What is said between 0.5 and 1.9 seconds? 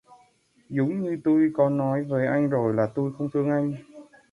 Dúng như tui có